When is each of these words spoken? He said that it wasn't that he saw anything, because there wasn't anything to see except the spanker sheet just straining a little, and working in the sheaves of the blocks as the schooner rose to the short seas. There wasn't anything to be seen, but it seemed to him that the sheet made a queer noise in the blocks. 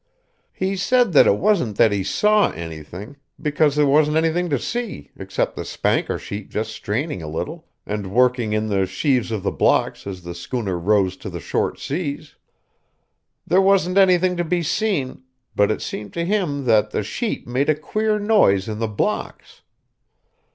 He 0.51 0.77
said 0.77 1.13
that 1.13 1.27
it 1.27 1.37
wasn't 1.37 1.77
that 1.77 1.91
he 1.91 2.03
saw 2.03 2.49
anything, 2.53 3.17
because 3.39 3.75
there 3.75 3.85
wasn't 3.85 4.17
anything 4.17 4.49
to 4.49 4.57
see 4.57 5.11
except 5.15 5.55
the 5.55 5.63
spanker 5.63 6.17
sheet 6.17 6.49
just 6.49 6.71
straining 6.71 7.21
a 7.21 7.27
little, 7.27 7.67
and 7.85 8.11
working 8.11 8.51
in 8.51 8.65
the 8.65 8.87
sheaves 8.87 9.31
of 9.31 9.43
the 9.43 9.51
blocks 9.51 10.07
as 10.07 10.23
the 10.23 10.33
schooner 10.33 10.75
rose 10.79 11.15
to 11.17 11.29
the 11.29 11.39
short 11.39 11.77
seas. 11.79 12.33
There 13.45 13.61
wasn't 13.61 13.99
anything 13.99 14.35
to 14.37 14.43
be 14.43 14.63
seen, 14.63 15.21
but 15.55 15.69
it 15.69 15.83
seemed 15.83 16.13
to 16.13 16.25
him 16.25 16.65
that 16.65 16.89
the 16.89 17.03
sheet 17.03 17.45
made 17.47 17.69
a 17.69 17.75
queer 17.75 18.17
noise 18.17 18.67
in 18.67 18.79
the 18.79 18.87
blocks. 18.87 19.61